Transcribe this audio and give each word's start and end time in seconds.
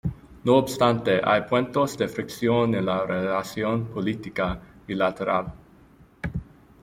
No 0.45 0.55
obstante, 0.57 1.21
hay 1.23 1.43
puntos 1.43 1.95
de 1.95 2.07
fricción 2.07 2.73
en 2.73 2.87
la 2.87 3.05
relación 3.05 3.85
política 3.85 4.59
bilateral. 4.87 5.53